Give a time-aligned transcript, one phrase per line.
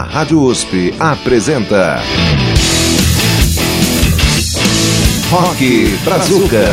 [0.00, 2.00] A Rádio USP apresenta
[5.28, 6.64] Rock Brazuca.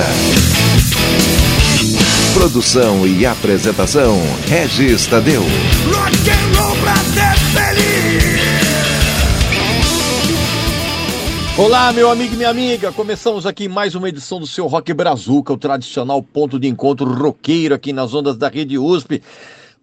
[2.34, 4.18] Produção e apresentação
[4.48, 5.42] Regis Tadeu.
[5.42, 8.48] Rock and roll pra ser feliz.
[11.58, 12.94] Olá, meu amigo e minha amiga.
[12.94, 17.76] Começamos aqui mais uma edição do seu Rock Brazuca, o tradicional ponto de encontro roqueiro
[17.76, 19.22] aqui nas ondas da Rede USP.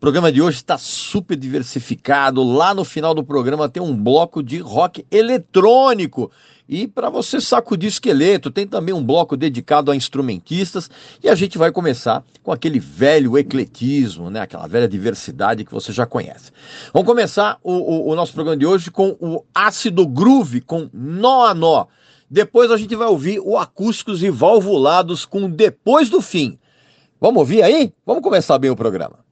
[0.04, 2.42] O programa de hoje está super diversificado.
[2.44, 6.30] Lá no final do programa tem um bloco de rock eletrônico.
[6.68, 10.90] E para você sacudir esqueleto, tem também um bloco dedicado a instrumentistas.
[11.22, 14.42] E a gente vai começar com aquele velho ecletismo, né?
[14.42, 16.52] aquela velha diversidade que você já conhece.
[16.92, 21.46] Vamos começar o, o, o nosso programa de hoje com o ácido groove, com nó
[21.46, 21.86] a nó.
[22.30, 26.58] Depois a gente vai ouvir o acústicos e valvulados com depois do fim.
[27.18, 27.90] Vamos ouvir aí?
[28.04, 29.23] Vamos começar bem o programa.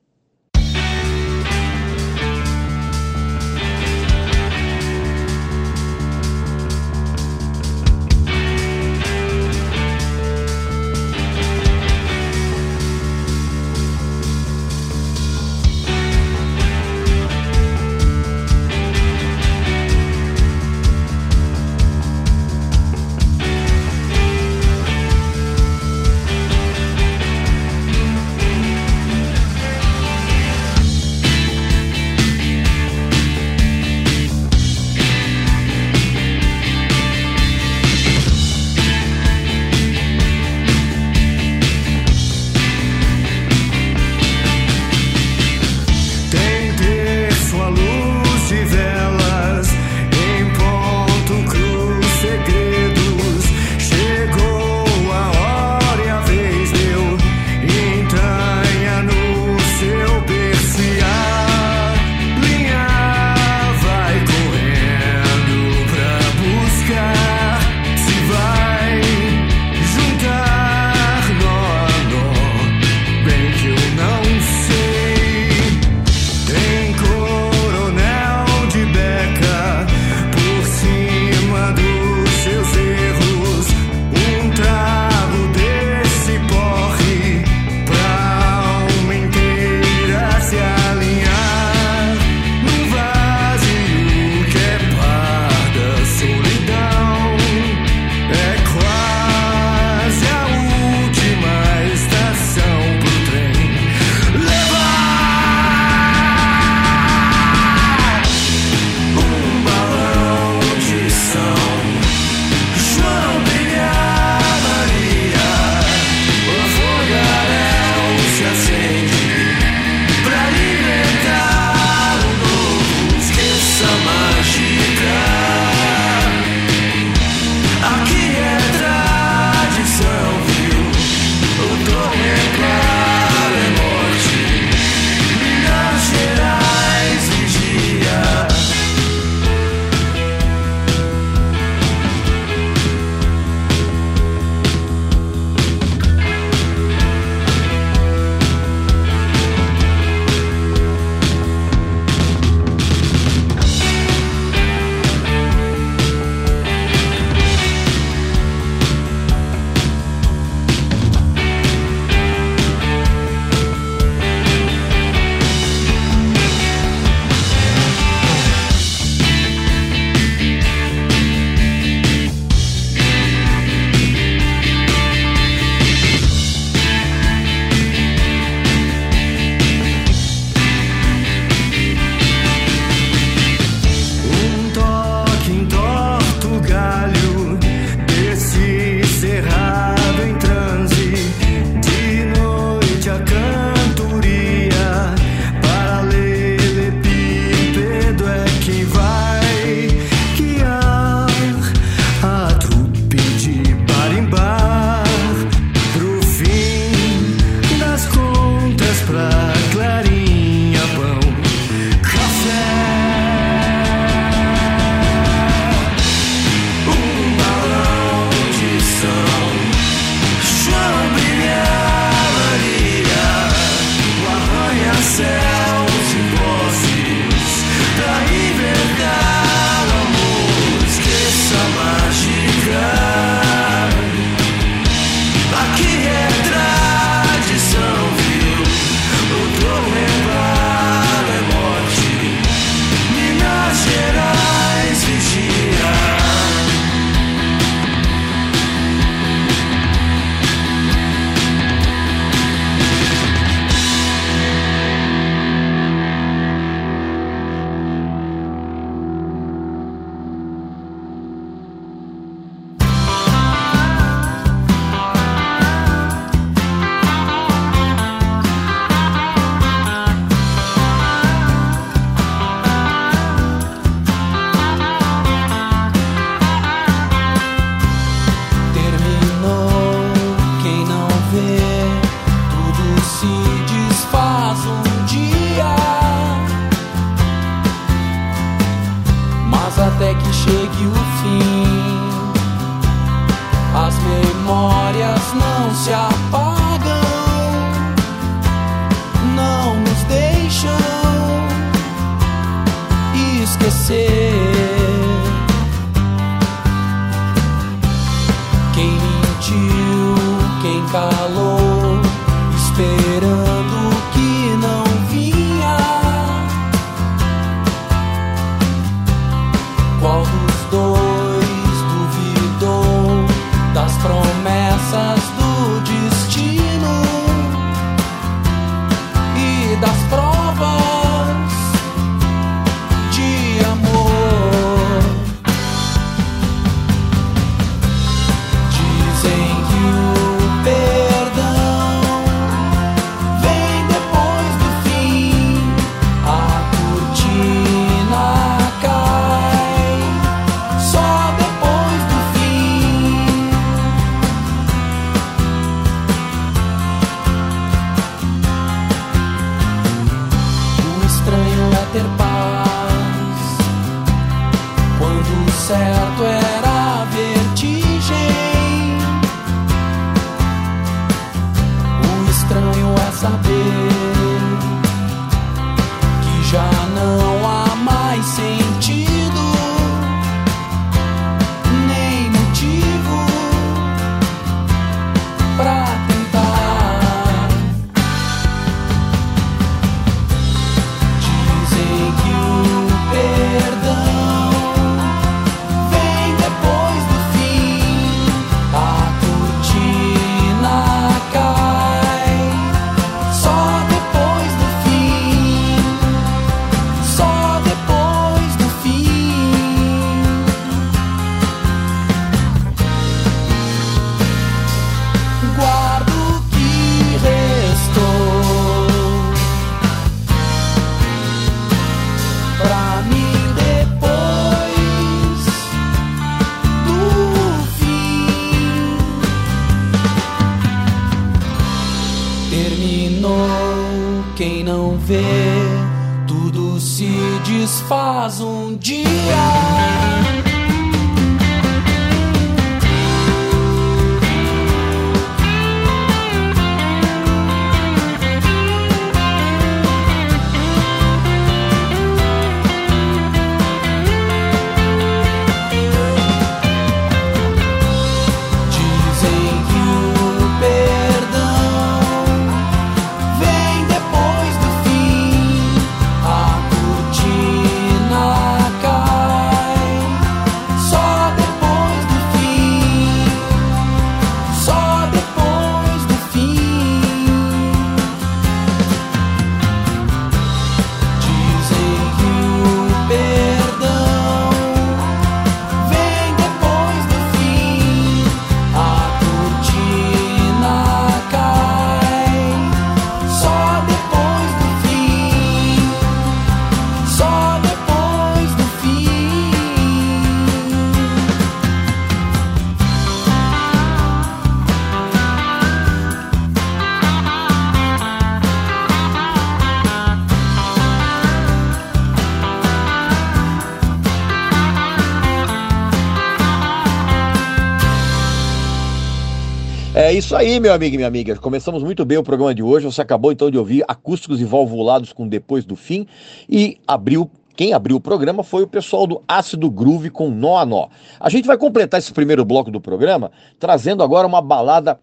[520.32, 521.36] Isso aí, meu amigo e minha amiga.
[521.36, 522.86] Começamos muito bem o programa de hoje.
[522.86, 526.06] Você acabou então de ouvir acústicos e valvulados com Depois do Fim
[526.48, 527.30] e abriu.
[527.54, 530.88] Quem abriu o programa foi o pessoal do Ácido Groove com Nó a Nó.
[531.20, 534.98] A gente vai completar esse primeiro bloco do programa trazendo agora uma balada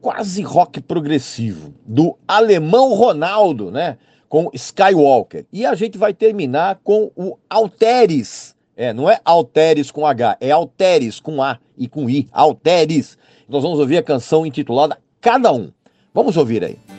[0.00, 3.98] quase rock progressivo do alemão Ronaldo, né?
[4.28, 5.46] Com Skywalker.
[5.52, 8.56] E a gente vai terminar com o Alteris.
[8.76, 12.28] É, não é Alteris com H, é Alteris com A e com I.
[12.32, 13.16] Alteris.
[13.48, 15.70] Nós vamos ouvir a canção intitulada Cada Um.
[16.12, 16.91] Vamos ouvir aí.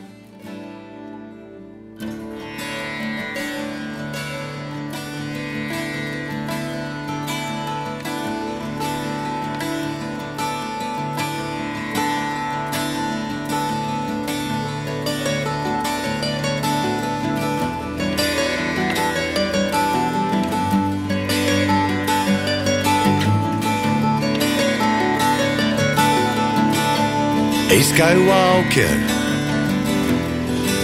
[27.93, 28.89] Skywalker,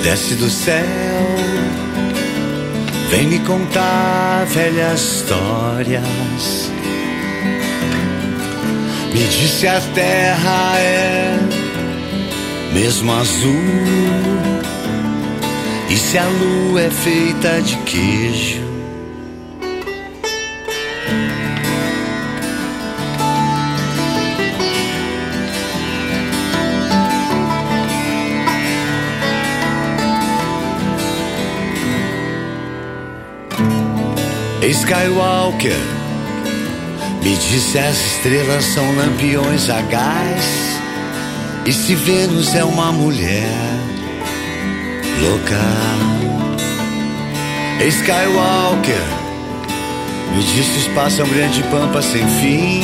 [0.03, 0.85] desce do céu,
[3.09, 6.71] vem me contar velhas histórias.
[9.11, 11.39] Me diz se a terra é
[12.73, 13.55] mesmo azul.
[15.89, 18.68] E se a lua é feita de queijo?
[34.71, 35.79] Skywalker
[37.23, 40.79] me disse as estrelas são lampiões a gás.
[41.65, 43.49] E se Vênus é uma mulher
[45.21, 45.59] louca?
[47.83, 49.01] Skywalker
[50.35, 52.83] me disse o espaço é um grande pampa sem fim.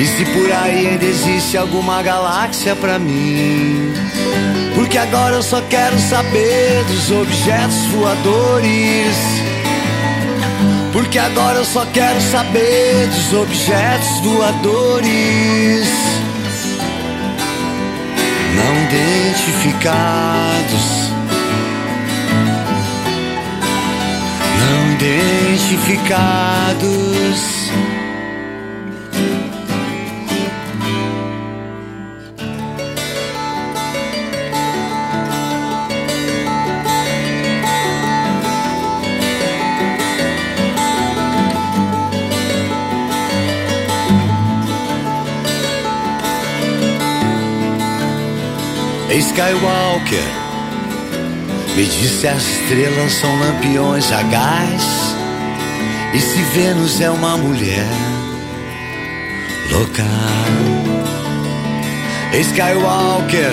[0.00, 3.92] E se por aí ainda existe alguma galáxia pra mim?
[4.74, 9.47] Porque agora eu só quero saber dos objetos voadores.
[10.98, 15.88] Porque agora eu só quero saber dos objetos voadores
[18.56, 21.12] não identificados.
[24.58, 27.57] Não identificados.
[49.10, 50.22] Skywalker
[51.74, 55.16] me disse as estrelas são lampiões a gás
[56.12, 57.86] e se Vênus é uma mulher
[59.70, 60.04] louca.
[62.32, 63.52] Skywalker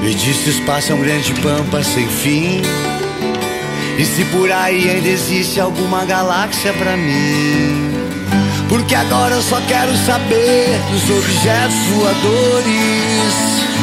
[0.00, 2.62] me disse o espaço é um grande pampa sem fim
[3.98, 7.90] e se por aí ainda existe alguma galáxia pra mim.
[8.68, 13.75] Porque agora eu só quero saber dos objetos voadores.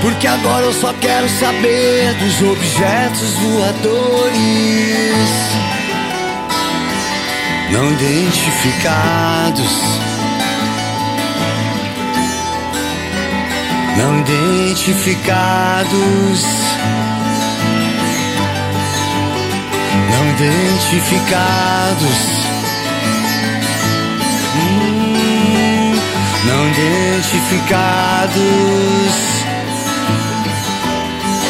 [0.00, 4.90] Porque agora eu só quero saber dos objetos voadores
[7.70, 9.70] não identificados.
[13.96, 16.44] Não identificados.
[20.10, 22.18] Não identificados.
[24.56, 25.94] Hum,
[26.46, 29.39] não identificados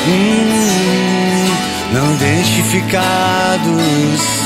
[0.09, 4.40] hum, não identificados.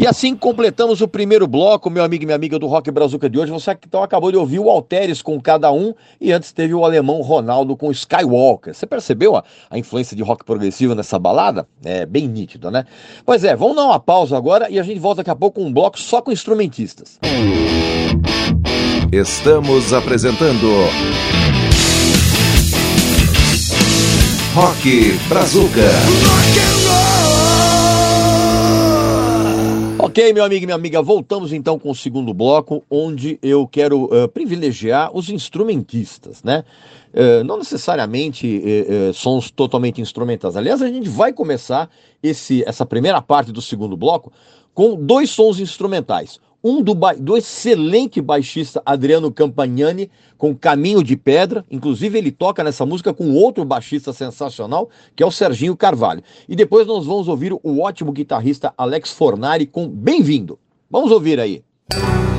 [0.00, 3.38] E assim completamos o primeiro bloco, meu amigo e minha amiga do Rock Brazuca de
[3.38, 3.52] hoje.
[3.52, 7.20] Você então acabou de ouvir o Alteres com cada um e antes teve o alemão
[7.20, 8.74] Ronaldo com Skywalker.
[8.74, 11.68] Você percebeu a, a influência de rock progressivo nessa balada?
[11.84, 12.86] É bem nítida, né?
[13.26, 15.66] Pois é, vamos dar uma pausa agora e a gente volta daqui a pouco com
[15.66, 17.18] um bloco só com instrumentistas.
[19.12, 20.66] Estamos apresentando
[24.54, 25.90] Rock Brazuca.
[30.02, 34.08] Ok, meu amigo e minha amiga, voltamos então com o segundo bloco, onde eu quero
[34.10, 36.64] eh, privilegiar os instrumentistas, né?
[37.12, 40.56] Eh, não necessariamente eh, sons totalmente instrumentais.
[40.56, 41.90] Aliás, a gente vai começar
[42.22, 44.32] esse, essa primeira parte do segundo bloco
[44.72, 46.40] com dois sons instrumentais.
[46.62, 51.64] Um do, do excelente baixista Adriano Campagnani, com Caminho de Pedra.
[51.70, 56.22] Inclusive, ele toca nessa música com outro baixista sensacional, que é o Serginho Carvalho.
[56.48, 60.58] E depois nós vamos ouvir o ótimo guitarrista Alex Fornari com Bem-vindo.
[60.90, 61.62] Vamos ouvir aí.
[61.90, 62.29] Thank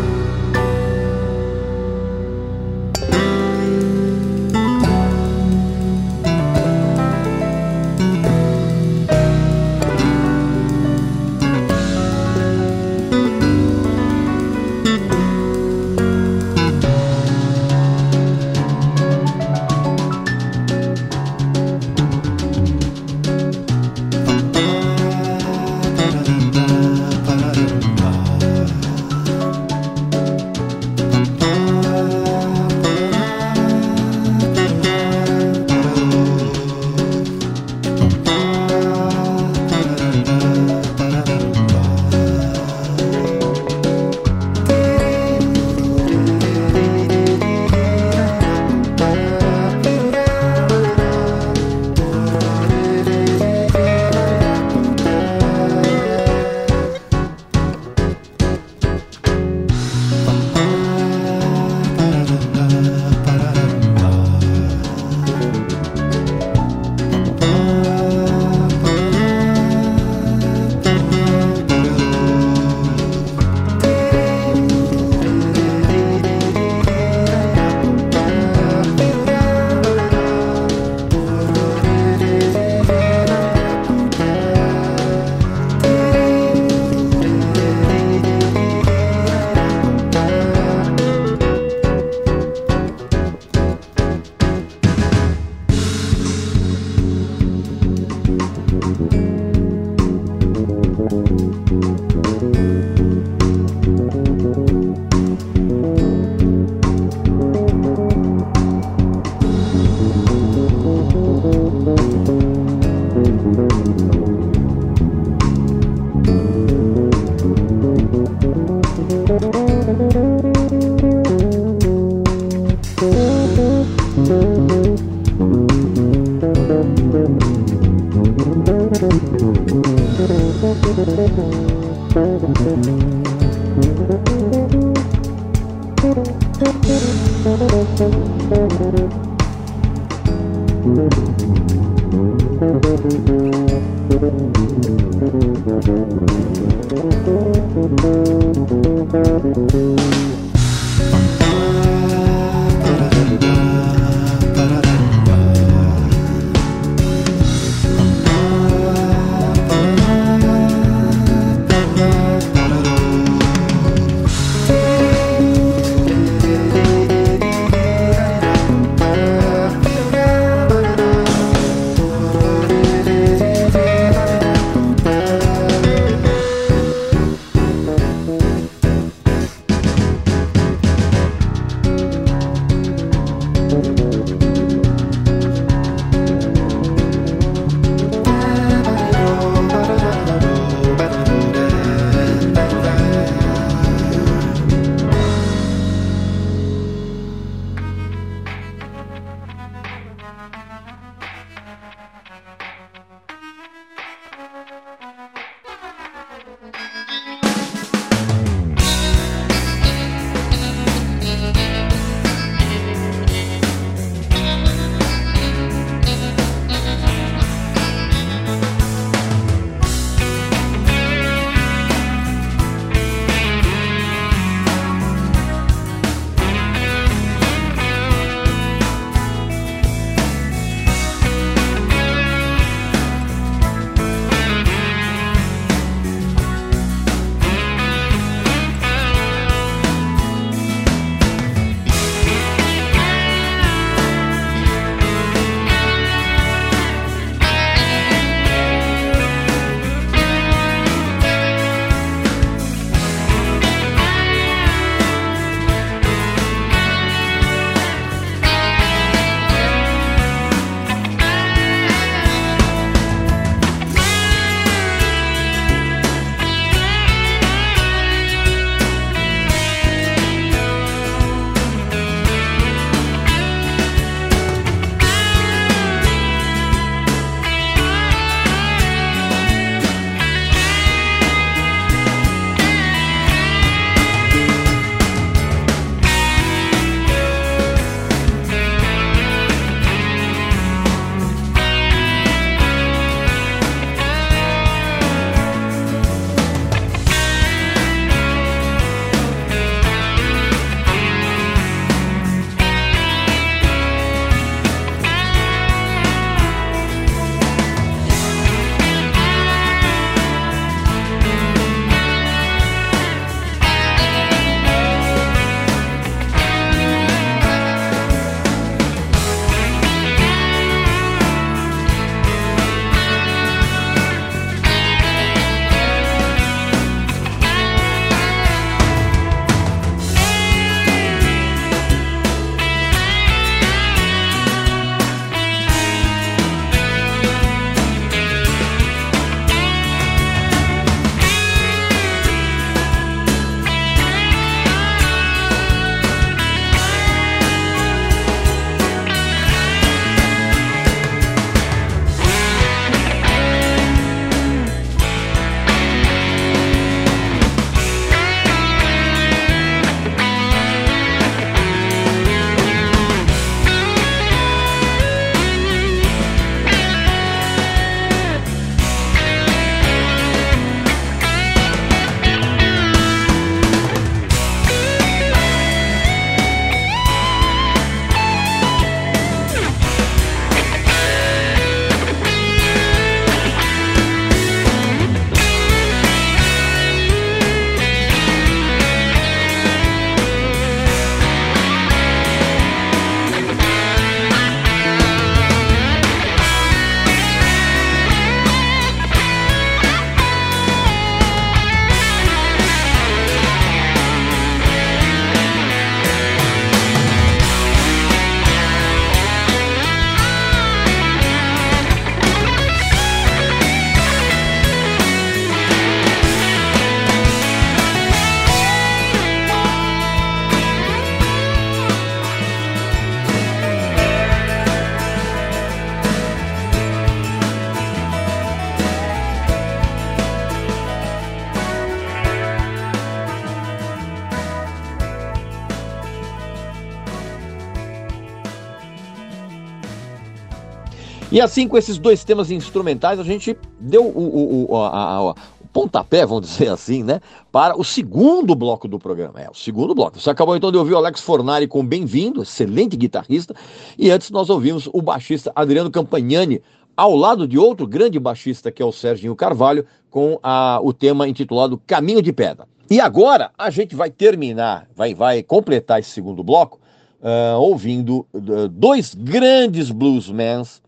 [441.32, 445.32] E assim, com esses dois temas instrumentais, a gente deu o, o, o, a, a,
[445.32, 445.36] o
[445.72, 447.22] pontapé, vamos dizer assim, né?
[447.50, 449.40] Para o segundo bloco do programa.
[449.40, 450.20] É, o segundo bloco.
[450.20, 453.56] Você acabou então de ouvir o Alex Fornari com Bem-vindo, excelente guitarrista.
[453.98, 456.62] E antes nós ouvimos o baixista Adriano Campagnani,
[456.98, 461.30] ao lado de outro grande baixista que é o Serginho Carvalho, com a, o tema
[461.30, 462.68] intitulado Caminho de Pedra.
[462.90, 466.78] E agora a gente vai terminar, vai, vai completar esse segundo bloco,
[467.22, 470.82] uh, ouvindo uh, dois grandes bluesmans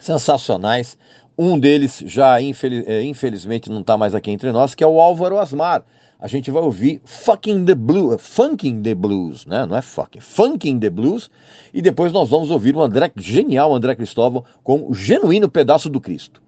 [0.00, 0.98] sensacionais.
[1.38, 5.00] Um deles já infeliz, eh, infelizmente não está mais aqui entre nós, que é o
[5.00, 5.84] Álvaro Asmar.
[6.18, 9.64] A gente vai ouvir Fucking the Blues, Funking the Blues, né?
[9.64, 11.30] Não é fucking, Funking the Blues.
[11.72, 16.00] E depois nós vamos ouvir o André, genial André Cristóvão, com o genuíno pedaço do
[16.00, 16.42] Cristo.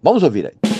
[0.00, 0.75] Vamos ouvir aí.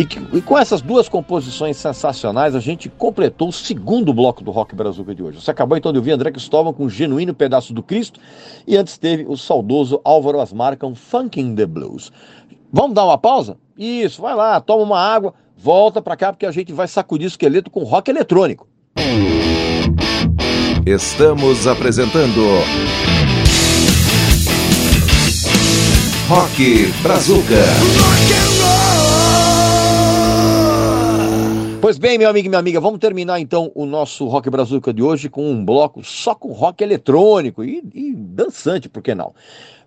[0.00, 4.74] E, e com essas duas composições sensacionais, a gente completou o segundo bloco do Rock
[4.74, 5.38] Brazuca de hoje.
[5.38, 8.18] Você acabou então de ouvir André Cristóvão com um genuíno pedaço do Cristo,
[8.66, 12.10] e antes teve o saudoso Álvaro Asmar com Funkin' the Blues.
[12.72, 13.58] Vamos dar uma pausa?
[13.76, 17.28] Isso, vai lá, toma uma água, volta pra cá porque a gente vai sacudir o
[17.28, 18.66] esqueleto com rock eletrônico.
[20.86, 22.40] Estamos apresentando
[26.26, 28.49] Rock Brazuca.
[31.80, 35.02] Pois bem, meu amigo e minha amiga, vamos terminar então o nosso Rock Brazuca de
[35.02, 39.32] hoje com um bloco só com rock eletrônico e, e dançante, por que não?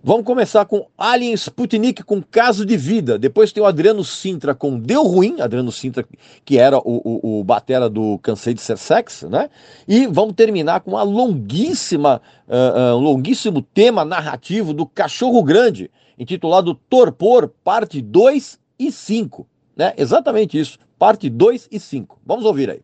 [0.03, 3.19] Vamos começar com Alien Sputnik com Caso de Vida.
[3.19, 6.03] Depois tem o Adriano Sintra com Deu Ruim, Adriano Sintra,
[6.43, 9.47] que era o, o, o batera do Cansei de Ser Sexo, né?
[9.87, 15.91] E vamos terminar com uma longuíssima, uh, uh, um longuíssimo tema narrativo do Cachorro Grande,
[16.17, 19.47] intitulado Torpor, parte 2 e 5.
[19.75, 19.93] Né?
[19.95, 22.21] Exatamente isso, parte 2 e 5.
[22.25, 22.81] Vamos ouvir aí.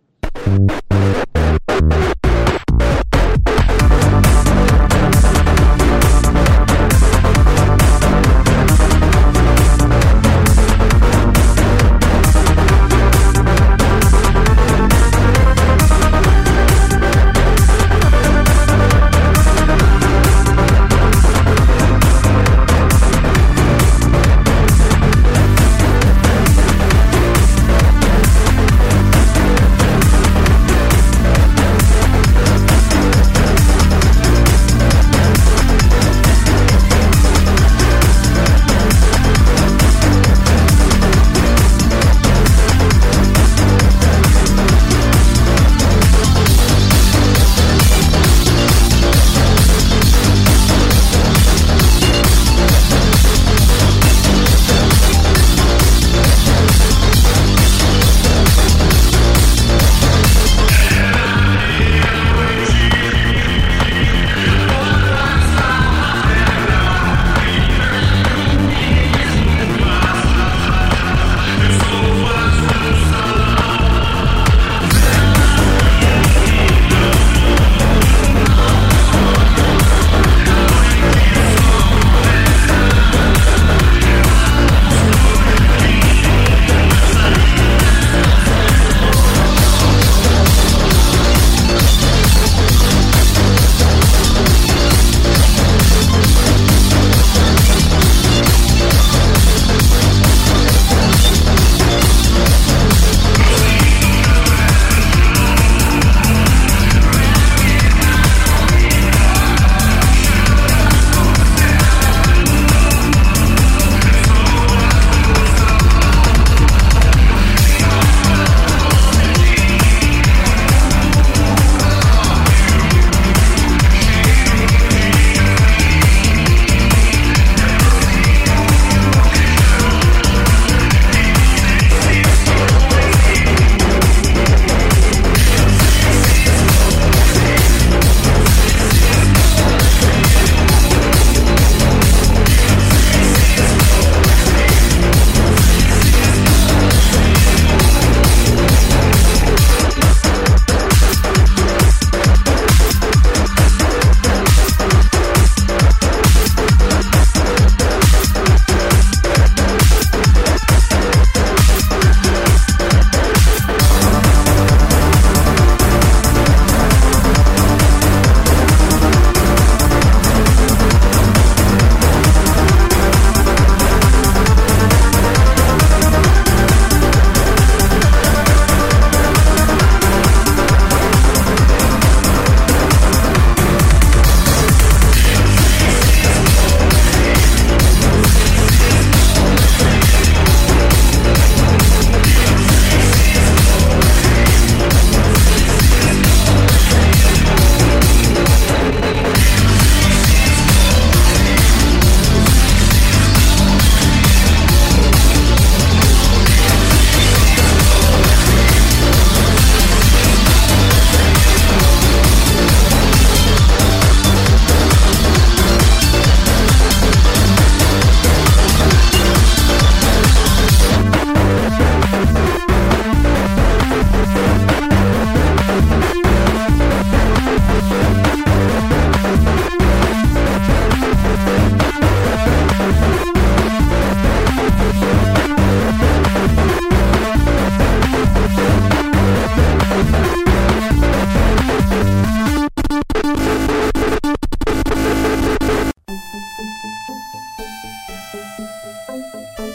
[249.59, 249.65] Eu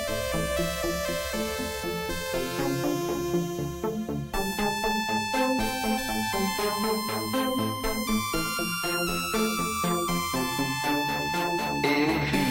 [12.31, 12.49] vi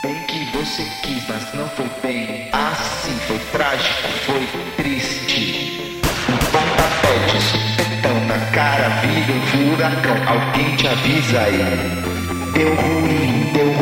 [0.00, 2.50] bem que você quis, mas não foi bem.
[2.52, 4.46] Assim foi trágico, foi
[4.76, 6.00] triste.
[6.28, 10.16] Um pontapé de supetão na cara vira um furacão.
[10.28, 12.04] Alguém te avisa aí.
[12.52, 13.73] Deu ruim, deu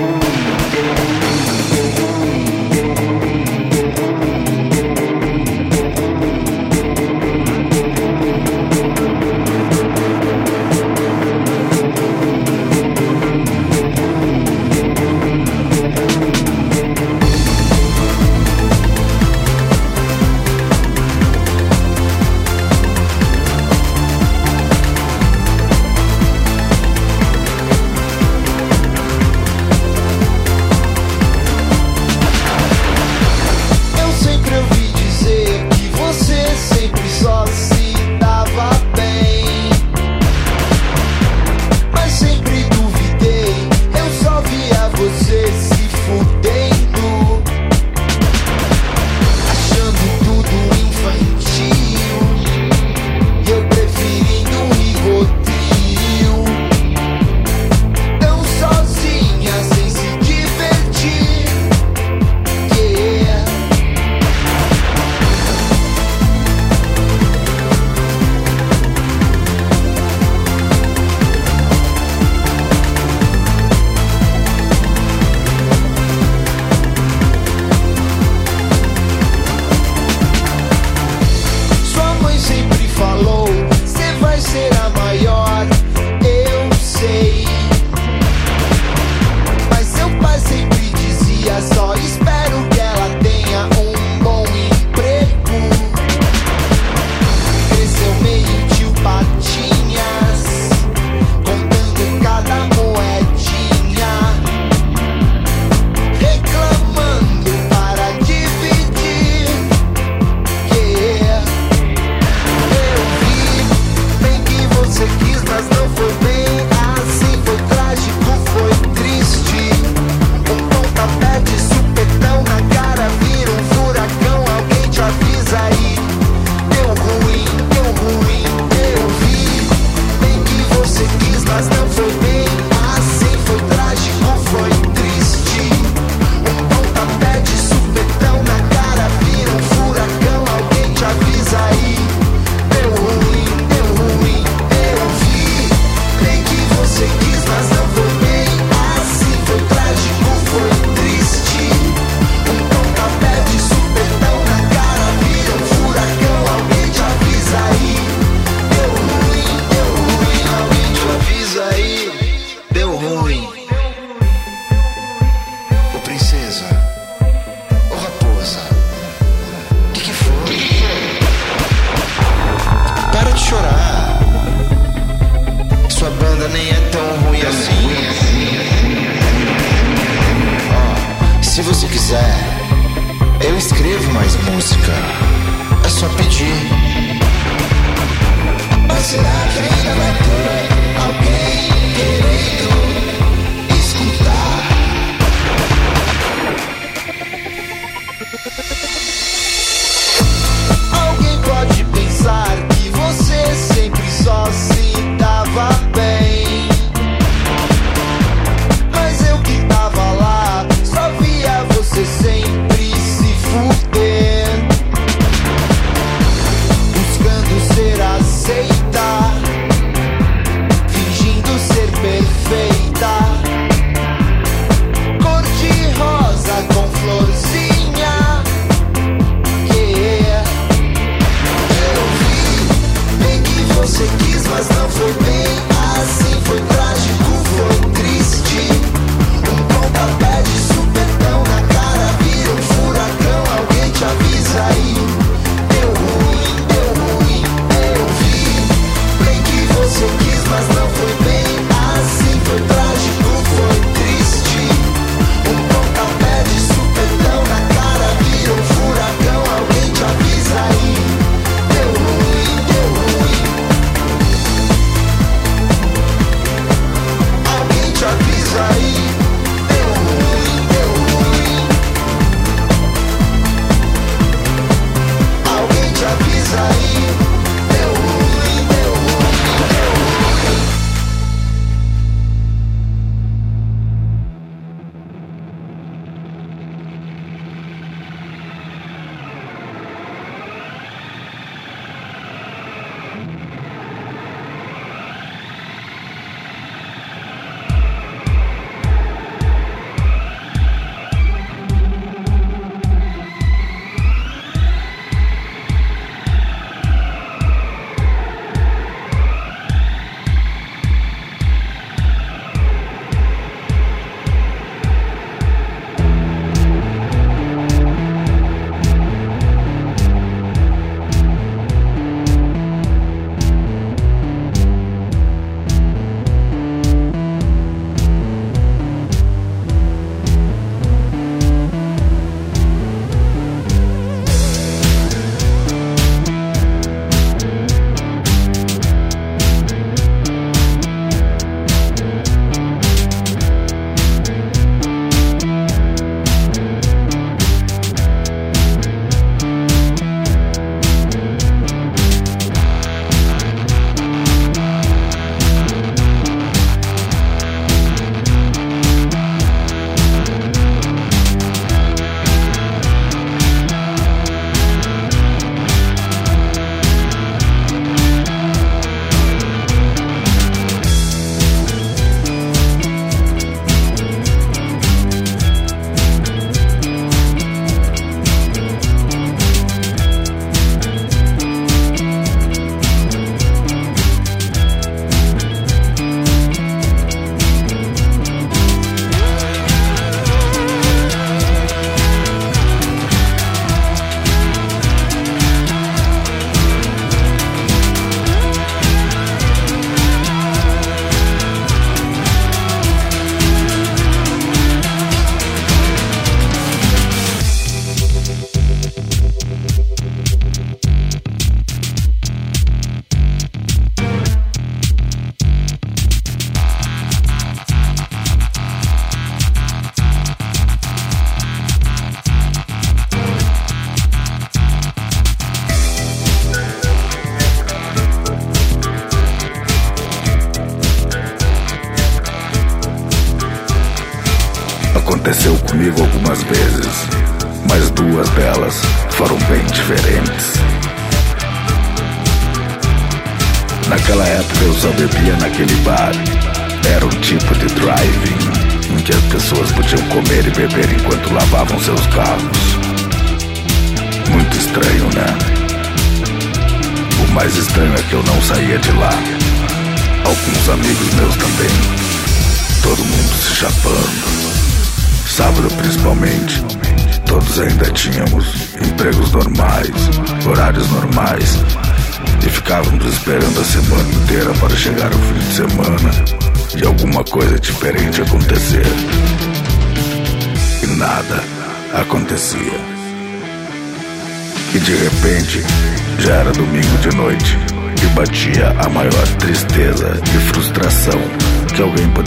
[184.63, 185.02] музыка.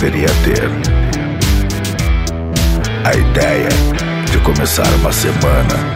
[0.06, 0.70] Poderia ter.
[3.06, 3.70] A ideia
[4.30, 5.95] de começar uma semana,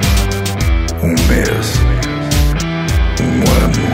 [1.04, 1.80] um mês,
[3.22, 3.34] um
[3.64, 3.86] ano,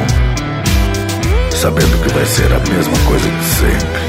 [1.51, 4.01] sabendo que vai ser a mesma coisa de sempre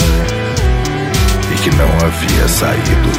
[1.52, 3.11] e que não havia saído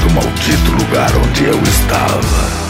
[0.00, 2.69] do maldito lugar onde eu estava.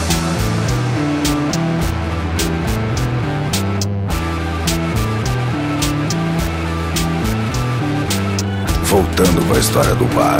[8.91, 10.37] Voltando com a história do bar.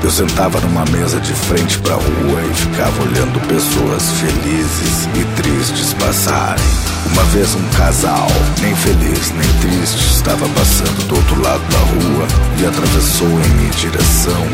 [0.00, 5.92] Eu sentava numa mesa de frente pra rua e ficava olhando pessoas felizes e tristes
[5.94, 6.64] passarem.
[7.10, 8.28] Uma vez um casal,
[8.62, 12.28] nem feliz nem triste, estava passando do outro lado da rua
[12.60, 14.46] e atravessou em minha direção,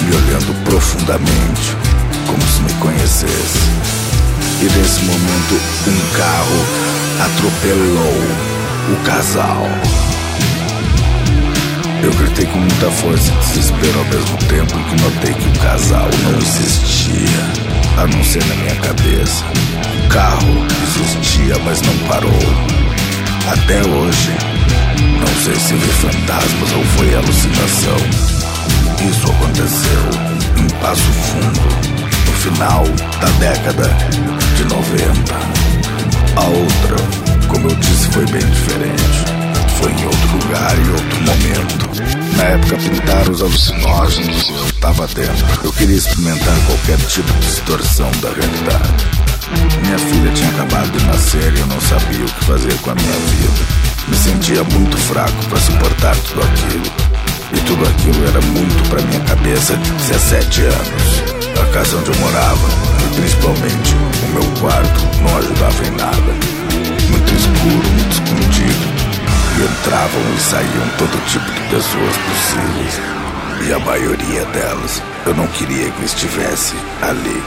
[0.00, 1.76] me olhando profundamente,
[2.26, 3.58] como se me conhecesse.
[4.62, 6.64] E nesse momento, um carro
[7.26, 8.22] atropelou
[8.90, 10.13] o casal.
[12.04, 15.60] Eu gritei com muita força e desespero ao mesmo tempo em que notei que o
[15.62, 17.40] casal não existia,
[17.96, 19.42] a não ser na minha cabeça.
[20.04, 22.30] O carro existia, mas não parou.
[23.50, 24.36] Até hoje,
[25.18, 27.96] não sei se vi fantasmas ou foi alucinação.
[29.08, 31.60] Isso aconteceu em Passo Fundo,
[32.26, 32.84] no final
[33.18, 33.88] da década
[34.56, 35.34] de 90.
[36.36, 36.96] A outra,
[37.48, 39.23] como eu disse, foi bem diferente
[39.84, 42.36] foi em outro lugar e outro momento.
[42.38, 45.46] Na época pintaram os alucinógenos eu tava dentro.
[45.62, 49.04] Eu queria experimentar qualquer tipo de distorção da realidade.
[49.82, 52.94] Minha filha tinha acabado de nascer e eu não sabia o que fazer com a
[52.94, 53.62] minha vida.
[54.08, 56.92] Me sentia muito fraco para suportar tudo aquilo.
[57.52, 61.60] E tudo aquilo era muito para minha cabeça de 17 anos.
[61.60, 62.68] A casa onde eu morava,
[63.04, 66.32] e principalmente o meu quarto, não ajudava em nada.
[67.10, 68.93] Muito escuro, muito escondido.
[69.56, 73.00] Entravam e saíam todo tipo de pessoas possíveis.
[73.64, 77.40] E a maioria delas eu não queria que estivesse ali.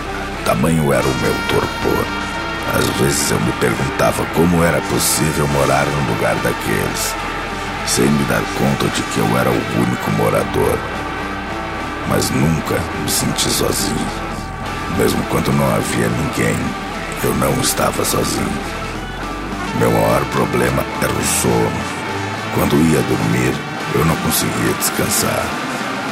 [0.45, 2.05] Tamanho era o meu torpor.
[2.79, 7.13] Às vezes eu me perguntava como era possível morar num lugar daqueles,
[7.85, 10.79] sem me dar conta de que eu era o único morador.
[12.07, 14.07] Mas nunca me senti sozinho.
[14.97, 16.55] Mesmo quando não havia ninguém,
[17.23, 18.77] eu não estava sozinho.
[19.77, 21.96] Meu maior problema era o sono.
[22.53, 23.53] Quando ia dormir,
[23.95, 25.45] eu não conseguia descansar.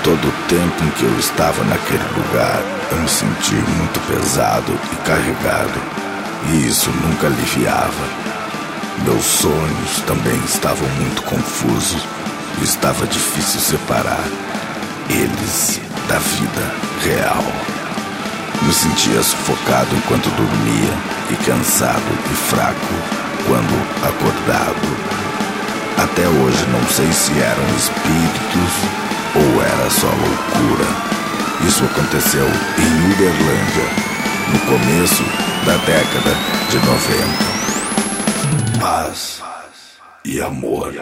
[0.04, 2.62] Todo o tempo em que eu estava naquele lugar,
[2.92, 5.80] eu me sentia muito pesado e carregado.
[6.52, 8.26] E isso nunca aliviava.
[9.04, 12.06] Meus sonhos também estavam muito confusos
[12.62, 14.24] e estava difícil separar
[15.10, 16.72] eles da vida
[17.04, 17.44] real.
[18.62, 20.94] Me sentia sufocado enquanto dormia
[21.30, 22.94] e cansado e fraco
[23.46, 25.35] quando acordado.
[25.98, 28.72] Até hoje não sei se eram espíritos
[29.36, 30.86] ou era só loucura.
[31.68, 33.90] Isso aconteceu em Uberlândia,
[34.52, 35.24] no começo
[35.66, 36.36] da década
[36.70, 36.86] de 90.
[38.80, 39.42] Paz
[40.26, 40.94] e amor.
[40.94, 41.00] E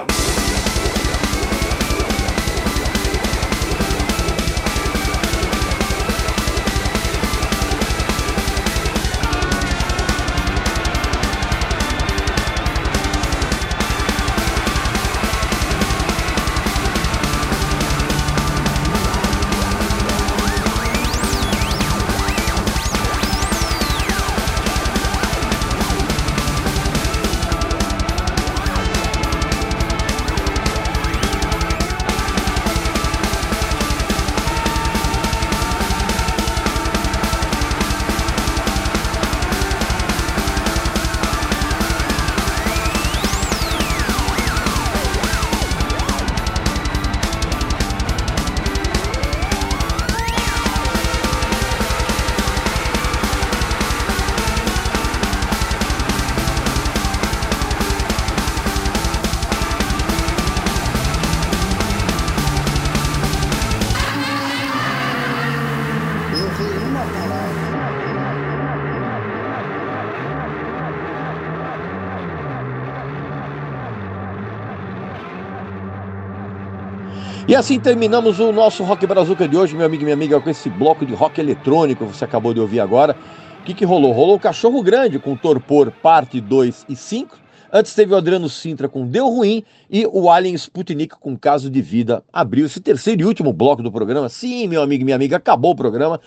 [77.63, 80.69] assim terminamos o nosso Rock Brazuca de hoje, meu amigo e minha amiga, com esse
[80.69, 83.15] bloco de rock eletrônico que você acabou de ouvir agora.
[83.61, 84.11] O que, que rolou?
[84.11, 87.37] Rolou o Cachorro Grande com Torpor Parte 2 e 5.
[87.71, 91.81] Antes teve o Adriano Sintra com Deu Ruim e o Alien Sputnik com Caso de
[91.81, 92.21] Vida.
[92.33, 94.27] Abriu esse terceiro e último bloco do programa.
[94.27, 96.19] Sim, meu amigo e minha amiga, acabou o programa.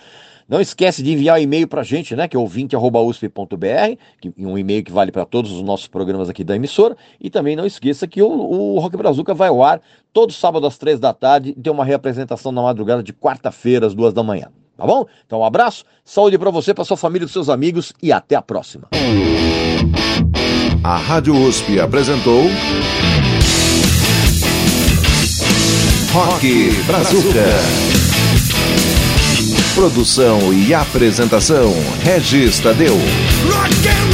[0.47, 2.27] Não esquece de enviar um e-mail pra gente, né?
[2.27, 6.55] Que é ouvinte.usp.br, que um e-mail que vale para todos os nossos programas aqui da
[6.55, 6.95] emissora.
[7.19, 9.81] E também não esqueça que o, o Rock Brazuca vai ao ar
[10.13, 13.93] todo sábado às três da tarde e tem uma reapresentação na madrugada de quarta-feira às
[13.93, 14.47] duas da manhã.
[14.77, 15.05] Tá bom?
[15.25, 18.41] Então um abraço, saúde para você, para sua família e seus amigos e até a
[18.41, 18.87] próxima.
[20.83, 22.43] A Rádio USP apresentou
[26.13, 27.96] Rock Brazuca.
[29.77, 31.71] Produção e apresentação
[32.01, 32.95] Regis Tadeu.
[33.45, 34.06] Rock and